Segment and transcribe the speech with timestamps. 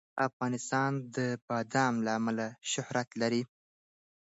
[0.27, 1.17] افغانستان د
[1.47, 3.43] بادام له امله شهرت لري.